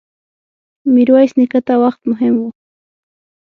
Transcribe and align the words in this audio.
ميرويس 0.93 1.31
نيکه 1.39 1.59
ته 1.67 1.73
وخت 1.83 2.01
مهم 2.11 2.35
و. 2.39 2.43